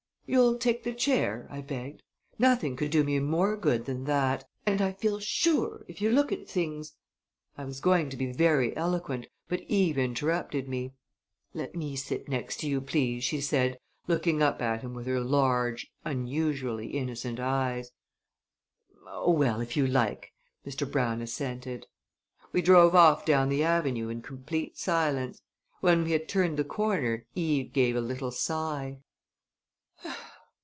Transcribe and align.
"You'll 0.33 0.57
take 0.57 0.85
the 0.85 0.93
chair?" 0.93 1.45
I 1.49 1.59
begged. 1.59 2.03
"Nothing 2.39 2.77
could 2.77 2.89
do 2.89 3.03
me 3.03 3.19
more 3.19 3.57
good 3.57 3.83
than 3.83 4.05
that; 4.05 4.47
and 4.65 4.81
I 4.81 4.93
feel 4.93 5.19
sure, 5.19 5.83
if 5.89 5.99
you 6.01 6.09
look 6.09 6.31
at 6.31 6.47
things" 6.47 6.93
I 7.57 7.65
was 7.65 7.81
going 7.81 8.09
to 8.11 8.15
be 8.15 8.31
very 8.31 8.73
eloquent, 8.77 9.27
but 9.49 9.59
Eve 9.63 9.97
interrupted 9.97 10.69
me. 10.69 10.93
"Let 11.53 11.75
me 11.75 11.97
sit 11.97 12.29
next 12.29 12.61
to 12.61 12.67
you, 12.69 12.79
please," 12.79 13.25
she 13.25 13.41
said, 13.41 13.77
looking 14.07 14.41
up 14.41 14.61
at 14.61 14.83
him 14.83 14.93
with 14.93 15.05
her 15.05 15.19
large, 15.19 15.91
unusually 16.05 16.87
innocent 16.91 17.37
eyes. 17.41 17.91
"Oh, 19.05 19.31
well 19.31 19.59
if 19.59 19.75
you 19.75 19.85
like!" 19.85 20.31
Mr. 20.65 20.89
Brown 20.89 21.21
assented. 21.21 21.87
We 22.53 22.61
drove 22.61 22.95
off 22.95 23.25
down 23.25 23.49
the 23.49 23.63
avenue 23.65 24.07
in 24.07 24.21
complete 24.21 24.77
silence. 24.77 25.41
When 25.81 26.05
we 26.05 26.11
had 26.13 26.29
turned 26.29 26.55
the 26.55 26.63
corner 26.63 27.25
Eve 27.35 27.73
gave 27.73 27.97
a 27.97 27.99
little 27.99 28.31
sigh. 28.31 28.99